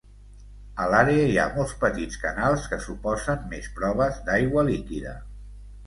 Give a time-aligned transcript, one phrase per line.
[0.85, 5.19] A l'àrea hi ha molts petits canals que suposen més proves d'aigua líquida.